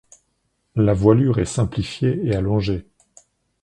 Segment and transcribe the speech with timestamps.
[0.75, 2.87] La voilure est simplifiée et allongée.